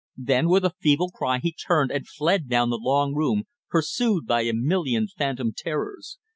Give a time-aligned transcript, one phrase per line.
[0.17, 4.41] Then with a feeble cry he turned and fled down the long room, pursued by
[4.41, 6.17] a million phantom terrors.